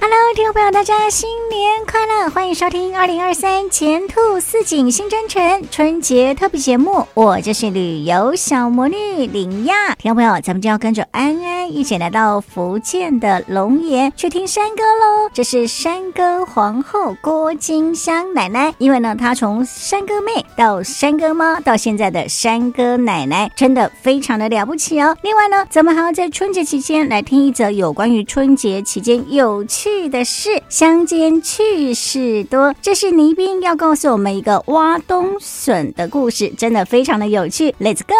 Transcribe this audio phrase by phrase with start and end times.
[0.00, 2.30] Hello，听众朋友，大家新年快乐！
[2.30, 9.94] 欢迎收听二零二三前兔似锦新征程春节特别节目，我就是旅游小魔女林亚。
[9.96, 15.30] 听众朋友，咱们就要跟着安安一起来到福建的龙岩去听山歌喽。
[15.32, 25.16] 这是山歌皇后郭金香奶奶，因为呢，她从山歌妹到山歌妈，到现在的山歌奶奶，真的非常的了不起哦。
[25.22, 29.87] 另外呢，咱们还要在春节期间来听一则有关于春节期间有趣。
[30.08, 37.74] 的事乡间趣事多，这是倪斌要告诉我们一个挖冬笋的故事，真的非常的有趣。
[37.80, 38.14] Let's go！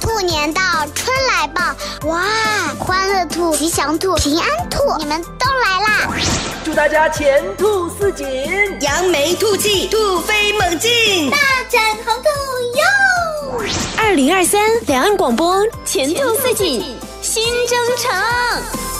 [0.00, 0.60] 兔年到，
[0.94, 2.22] 春来报，哇，
[2.78, 6.14] 欢乐兔、吉祥兔、平安兔，你们都来啦！
[6.64, 8.26] 祝大家前兔似锦，
[8.80, 11.36] 扬眉吐气，兔飞猛进，大
[11.68, 12.28] 展宏图
[12.78, 13.64] 哟！
[13.98, 16.82] 二零二三两岸广播前兔似锦
[17.20, 18.95] 新征程。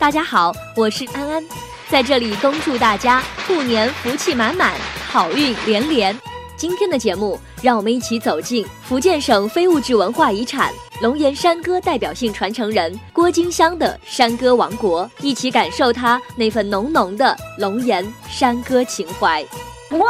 [0.00, 1.44] 大家好，我是安安，
[1.90, 4.72] 在这里恭祝大家兔年福气满满，
[5.06, 6.18] 好运连连。
[6.56, 19.44] 今天的节目，让我们一起走进福建省非物质文化遗产龙岩山歌代表性传承人郭金香的山歌王国，一起感受他那份浓浓的龙岩山歌情怀。
[19.90, 20.06] 我家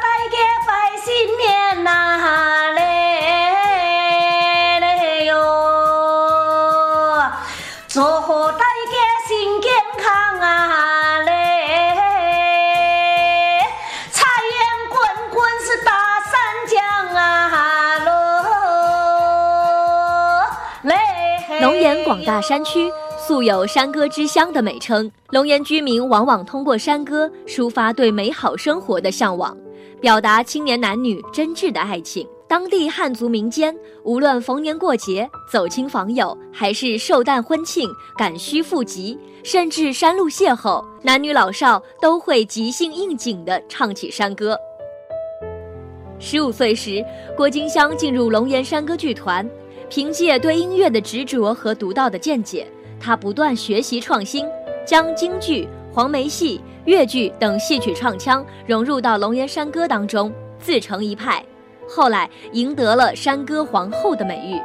[0.00, 3.53] 大家拜新年呐嘞
[22.26, 29.54] 大山区素有“山歌之乡”的美称，龙岩居民往往通过山歌抒发对美好生活的向往，
[30.00, 32.26] 表达青年男女真挚的爱情。
[32.48, 44.56] 当地汉族民间，无论逢年过节、走亲访友，还是寿诞婚庆、赶圩赴集，甚至山路邂逅，男女老少都会即兴应景地唱起山歌。
[46.18, 47.04] 十五岁时，
[47.36, 49.46] 郭金香进入龙岩山歌剧团，
[49.88, 52.66] 凭借对音乐的执着和独到的见解，
[53.00, 54.46] 他不断学习创新，
[54.84, 61.44] 将京剧、黄梅戏、越剧等戏曲唱腔融入到龙岩山歌当中，自成一派。
[61.88, 64.60] 后来赢得了山歌皇后的美誉。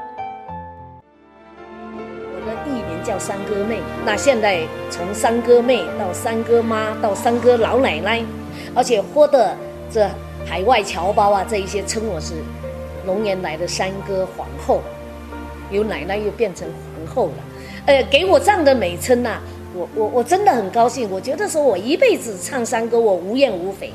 [1.86, 8.24] 我的艺名叫山歌妹，那现在从山歌妹到山歌妈到山歌老奶奶，
[8.74, 9.54] 而且获得
[9.92, 10.10] 这
[10.46, 12.36] 海外侨胞啊这一些称我是
[13.06, 14.82] 龙岩来的山歌皇后，
[15.72, 17.34] 由奶奶又变成皇后了，
[17.86, 19.40] 呃，给我这样的美称呐、
[19.76, 23.92] 我我我真的很高兴，我觉得说我一辈子唱山歌我无怨无悔。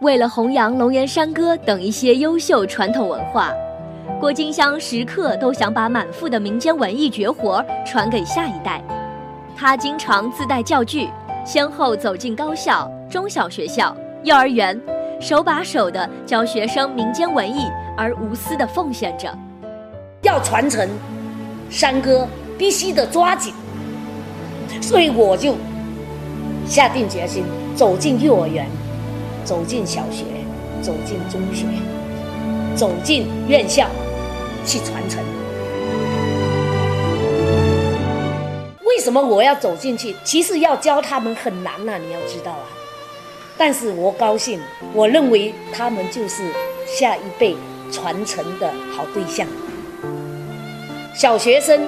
[0.00, 3.52] 为了弘扬龙岩山歌等一些优秀传统文化，
[4.18, 8.82] 郭金香时刻都想把满腹的民间文艺绝活传给下一代。
[9.54, 11.08] 她经常自带教具，
[11.44, 14.80] 先后走进高校、中小学校、幼儿园，
[15.20, 19.30] 手把手的教学生民间文艺，而无私的奉献着。
[20.30, 20.88] 要传承
[21.68, 22.24] 山哥，
[22.56, 23.52] 必须得抓紧，
[24.80, 25.56] 所以我就
[26.68, 27.42] 下定决心
[27.74, 28.64] 走进幼儿园。
[29.42, 30.24] 走进小学，
[30.80, 31.64] 走进中学，
[32.76, 33.88] 走进院校，
[34.64, 35.18] 去传承。
[38.84, 40.14] 为什么我要走进去？
[40.22, 42.68] 其实要教他们很难呐，你要知道啊。
[43.58, 44.60] 但是我高兴，
[44.92, 46.44] 我认为他们就是
[46.86, 47.56] 下一辈
[47.90, 49.48] 传承的好对象。
[51.20, 51.78] 小学生、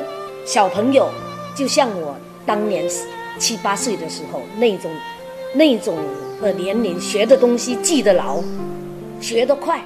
[0.45, 1.09] 小朋友，
[1.57, 2.85] 就像我当年
[3.39, 4.91] 七八岁的时候那种，
[5.55, 5.97] 那种。
[6.43, 8.43] 的年龄学的东西记得牢，
[9.23, 9.81] 学得快。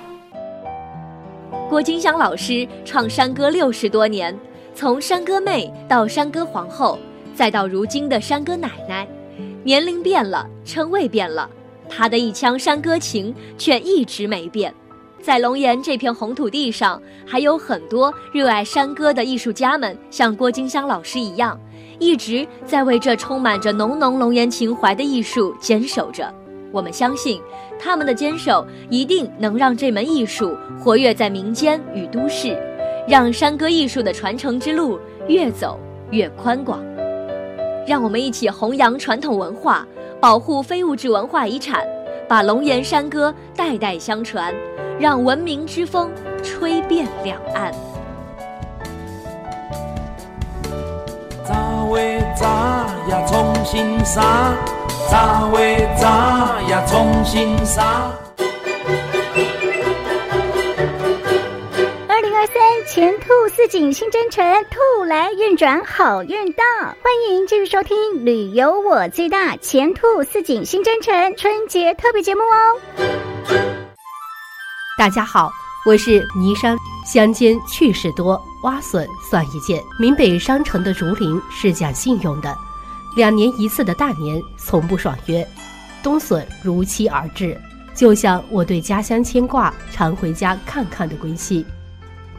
[1.69, 4.37] 郭金香老师唱山歌六十多年，
[4.75, 6.99] 从山歌妹到山歌皇后，
[7.33, 9.07] 再到如今的山歌奶奶，
[9.63, 11.49] 年龄变了，称谓变了，
[11.89, 14.75] 她的一腔山歌情却一直没变。
[15.27, 21.59] 在龙岩这片红土地上，还有很多热爱山歌的艺术家们，像郭金香老师一样，
[21.99, 26.33] 一直在为这充满着浓浓龙岩情怀的艺术坚守着。
[26.71, 27.43] 我们相信，
[27.77, 32.57] 他们的坚守一定能让这门艺术活跃在民间与都市，
[33.09, 34.97] 让山歌艺术的传承之路
[35.27, 35.77] 越走
[36.13, 36.81] 越宽广。
[37.85, 39.85] 让我们一起弘扬传统文化，
[40.21, 41.85] 保护非物质文化遗产，
[42.29, 44.53] 把龙岩山歌代代相传，
[44.99, 46.11] 让文明之风
[46.43, 47.73] 吹遍两岸。
[51.45, 54.55] 咋喂咋呀，重新撒？
[55.09, 58.11] 咋喂咋呀，重新撒？
[62.97, 67.95] 前兔似锦新征程，兔来运转好运到，欢迎继续收听
[68.25, 72.81] 《旅游我最大》前兔似锦新征程春节特别节目哦。
[74.97, 75.53] 大家好，
[75.85, 76.75] 我是尼山。
[77.05, 79.79] 乡间趣事多，挖笋算一件。
[80.01, 82.57] 闽北商城的竹林是讲信用的，
[83.15, 85.47] 两年一次的大年从不爽约，
[86.03, 87.61] 冬笋如期而至，
[87.95, 91.63] 就像我对家乡牵挂、常回家看看的归期。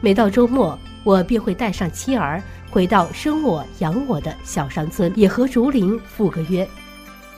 [0.00, 2.40] 每到周末，我便会带上妻儿
[2.70, 6.68] 回到生我养我的小山村，也和竹林赴个约。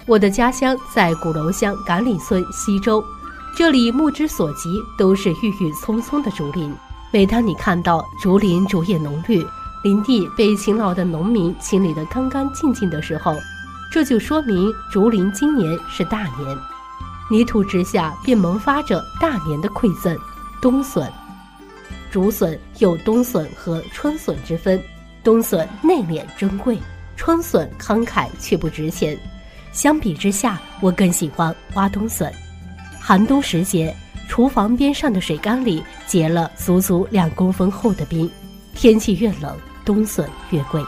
[0.06, 3.02] 我的家乡在鼓楼乡赶里村西周，
[3.56, 6.74] 这里目之所及都是郁郁葱葱的竹林。
[7.10, 9.46] 每当你看到竹林竹叶浓绿，
[9.82, 13.34] 林地被勤劳的农民清理得干干净净的时候，
[13.90, 16.58] 这就说明竹林今年是大年，
[17.30, 20.14] 泥土之下便萌发着大年的馈赠——
[20.60, 21.10] 冬笋。
[22.10, 24.82] 竹笋有冬笋和春笋之分，
[25.22, 26.78] 冬笋内敛珍贵，
[27.16, 29.18] 春笋慷慨却不值钱。
[29.72, 32.32] 相比之下，我更喜欢挖冬笋。
[33.00, 33.94] 寒冬时节。
[34.28, 38.30] 厨房边上的水缸里结了足足两公分厚的冰，
[38.76, 40.80] 天气越冷，冬笋越贵。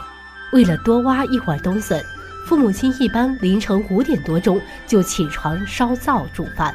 [0.53, 2.01] 为了多挖一会儿冬笋，
[2.47, 6.73] 父母亲一般凌晨五点多钟就起床烧灶煮饭，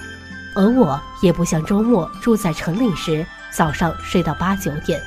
[0.54, 5.00] 而我也不像周末住在城里时，早上睡到八九点。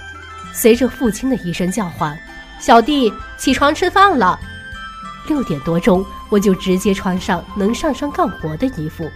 [0.54, 2.18] 随着父亲的一声叫唤
[2.60, 4.40] ：“小弟起床吃饭了。”
[5.28, 9.10] 六点多钟，我就直接穿上能上山干活的衣服。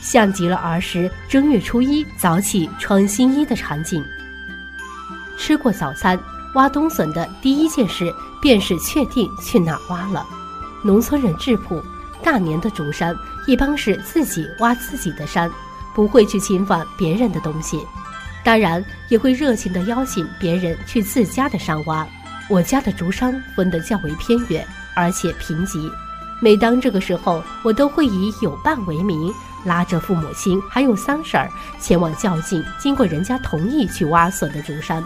[0.00, 4.04] 像极了儿时正月初一早起穿新衣的场景。
[5.36, 6.18] 吃过早餐，
[6.54, 10.24] 挖冬笋的第一件事便是确定去哪挖了。
[10.84, 11.82] 农村人质朴，
[12.22, 13.12] 大年的竹山
[13.46, 15.50] 一般是自己挖自己的山，
[15.94, 17.84] 不会去侵犯别人的东西。
[18.44, 22.06] 当然，也会热情地邀请别人去自家的山挖。
[22.48, 25.90] 我家的竹山分得较为偏远，而且贫瘠。
[26.40, 29.32] 每当这个时候，我都会以有伴为名。
[29.64, 31.50] 拉着父母亲还有三婶儿
[31.80, 35.04] 前往较近、经过人家同意去挖笋的竹山，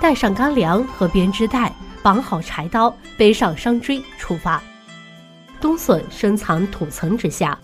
[0.00, 1.70] 带上干粮和编织袋，
[2.02, 4.60] 绑好柴刀，背上山锥出发。
[5.60, 7.56] 冬笋深藏土层之下，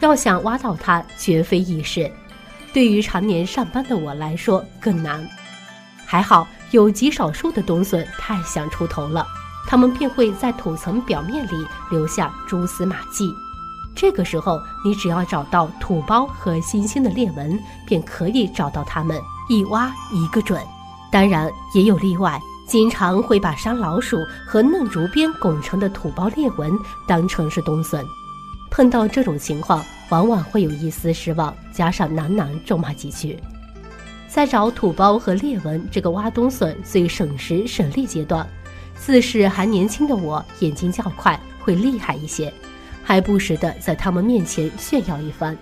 [0.00, 2.10] 要想挖到它绝非易事，
[2.76, 5.26] 对于常年上班的我来说更难。
[6.04, 9.26] 还好有极少数的冬笋太想出头了，
[9.66, 13.34] 它们便会在土层表面里留下蛛丝马迹。
[13.94, 19.18] 这个时候，你只要找到土包和新鲜的裂纹，便可以找到它们，
[19.48, 20.62] 一挖一个准。
[21.10, 22.38] 当然也有例外，
[22.68, 26.78] 经常会把山老鼠和嫩竹编拱成的土包裂纹
[27.08, 28.04] 当成是冬笋。
[28.70, 33.38] 碰到这种情况，往往会有一丝失望，加上喃喃咒骂几句。
[34.28, 38.46] 在找土包和裂纹这个挖冬笋最省时省力阶段，
[38.94, 42.52] 自是还年轻的我眼睛较快，会厉害一些。
[43.02, 45.56] 还不时地在他们面前炫耀一番。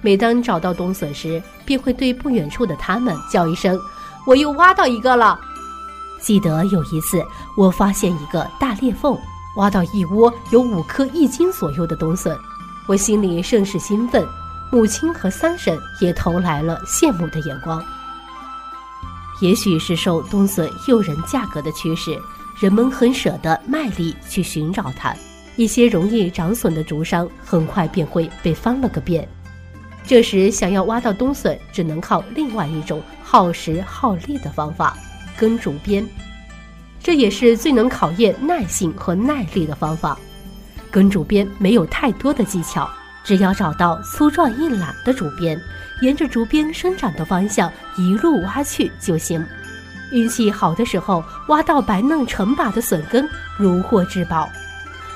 [0.00, 3.78] 每当找到冬笋时，便会对不远处的他们叫一声
[4.26, 5.38] ：“我又挖到一个了。”
[6.20, 7.24] 记得有一次，
[7.56, 9.16] 我发现一个大裂缝，
[9.56, 12.36] 挖到一窝有五颗一斤左右的冬笋，
[12.86, 14.26] 我心里甚是兴奋。
[14.70, 17.84] 母亲和三婶也投来了羡慕的眼光。
[19.42, 22.18] 也许是受冬笋诱人价格的驱使，
[22.58, 25.14] 人们很舍得卖力去寻找它。
[25.56, 29.28] 一些容易长笋的竹山，很快便会被翻了个遍。
[30.06, 34.96] 这时，想要挖到冬笋，只能靠另外一种耗时耗力的方法——
[35.36, 36.08] 耕竹编。
[36.98, 40.18] 这也是最能考验耐性和耐力的方法。
[40.92, 42.88] 跟竹编没有太多的技巧，
[43.24, 45.58] 只要找到粗壮硬朗的竹编，
[46.02, 49.44] 沿着竹编生长的方向一路挖去就行。
[50.12, 53.26] 运气好的时候，挖到白嫩成把的笋根，
[53.58, 54.46] 如获至宝。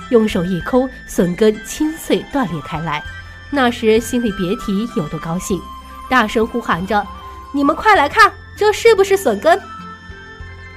[0.08, 3.02] 用手一抠，笋根清脆断裂开来，
[3.50, 5.60] 那时心里别提有多高兴，
[6.08, 7.06] 大声呼喊着
[7.52, 9.60] ：“你们快来看，这是不是笋根？”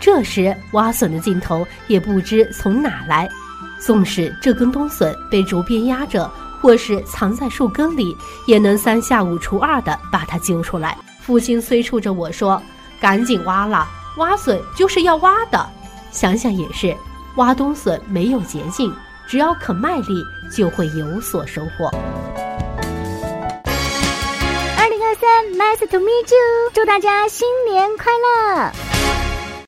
[0.01, 3.29] 这时挖笋的劲头也不知从哪来，
[3.79, 6.29] 纵使这根冬笋被竹编压着，
[6.61, 10.97] 或是藏在树根里，也能三下五除二的把它揪出来。
[11.21, 12.61] 父亲催促着我说
[12.99, 15.65] ：“赶紧挖了，挖笋就是要挖的。”
[16.11, 16.95] 想想也是，
[17.35, 18.93] 挖冬笋没有捷径。
[19.27, 21.85] 只要肯卖力，就会有所收获。
[24.75, 26.71] 二零二三，Nice to meet you！
[26.73, 28.88] 祝大家新年快乐！